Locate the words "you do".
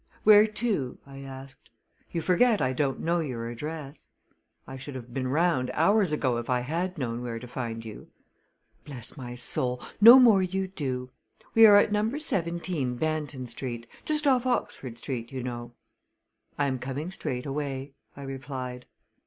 10.41-11.11